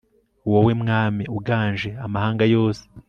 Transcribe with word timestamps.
wowe 0.51 0.71
mwami 0.81 1.23
uganje, 1.37 1.89
amahanga 2.05 2.43
yose 2.53 2.83